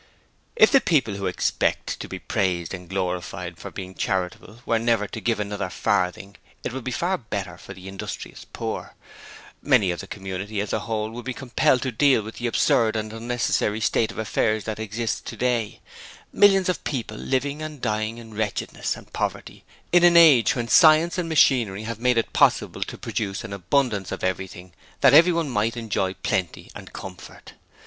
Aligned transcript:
If 0.55 0.71
the 0.71 0.81
people 0.81 1.13
who 1.13 1.27
expect 1.27 1.99
to 1.99 2.07
be 2.07 2.17
praised 2.17 2.73
and 2.73 2.89
glorified 2.89 3.59
for 3.59 3.69
being 3.69 3.93
charitable 3.93 4.63
were 4.65 4.79
never 4.79 5.05
to 5.05 5.21
give 5.21 5.39
another 5.39 5.69
farthing 5.69 6.37
it 6.63 6.73
would 6.73 6.83
be 6.83 6.89
far 6.89 7.19
better 7.19 7.55
for 7.55 7.75
the 7.75 7.87
industrious 7.87 8.43
poor, 8.51 8.95
because 9.61 9.69
then 9.79 9.95
the 9.99 10.07
community 10.07 10.59
as 10.59 10.73
a 10.73 10.79
whole 10.79 11.11
would 11.11 11.25
be 11.25 11.35
compelled 11.35 11.83
to 11.83 11.91
deal 11.91 12.23
with 12.23 12.37
the 12.37 12.47
absurd 12.47 12.95
and 12.95 13.13
unnecessary 13.13 13.79
state 13.79 14.09
of 14.11 14.17
affairs 14.17 14.63
that 14.63 14.79
exists 14.79 15.21
today 15.21 15.81
millions 16.33 16.67
of 16.67 16.83
people 16.83 17.15
living 17.15 17.61
and 17.61 17.79
dying 17.79 18.17
in 18.17 18.33
wretchedness 18.33 18.97
and 18.97 19.13
poverty 19.13 19.63
in 19.91 20.03
an 20.03 20.17
age 20.17 20.55
when 20.55 20.67
science 20.67 21.19
and 21.19 21.29
machinery 21.29 21.83
have 21.83 21.99
made 21.99 22.17
it 22.17 22.33
possible 22.33 22.81
to 22.81 22.97
produce 22.97 23.41
such 23.41 23.45
an 23.49 23.53
abundance 23.53 24.11
of 24.11 24.23
everything 24.23 24.73
that 25.01 25.13
everyone 25.13 25.47
might 25.47 25.77
enjoy 25.77 26.15
plenty 26.23 26.71
and 26.75 26.91
comfort. 26.91 27.53